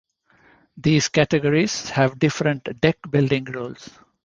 [0.77, 3.87] These categories have different deck building rules.